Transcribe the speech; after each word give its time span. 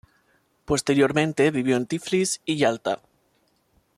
Posteriormente 0.65 1.51
vivió 1.51 1.77
en 1.77 1.85
Tiflis 1.85 2.41
y 2.43 2.57
Yalta. 2.57 3.01